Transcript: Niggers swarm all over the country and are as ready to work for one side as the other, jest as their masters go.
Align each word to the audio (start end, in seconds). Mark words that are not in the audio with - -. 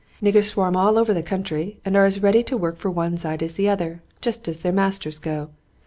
Niggers 0.19 0.45
swarm 0.49 0.75
all 0.75 0.97
over 0.97 1.13
the 1.13 1.21
country 1.21 1.79
and 1.85 1.95
are 1.95 2.05
as 2.07 2.23
ready 2.23 2.41
to 2.41 2.57
work 2.57 2.75
for 2.77 2.89
one 2.89 3.19
side 3.19 3.43
as 3.43 3.53
the 3.53 3.69
other, 3.69 4.01
jest 4.19 4.47
as 4.47 4.57
their 4.57 4.71
masters 4.73 5.19
go. 5.19 5.49